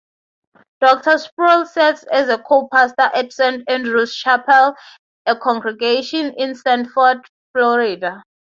[0.79, 4.73] Doctor Sproul serves as co-pastor at Saint Andrew's Chapel,
[5.27, 7.19] a congregation in Sanford,
[7.53, 8.23] Florida.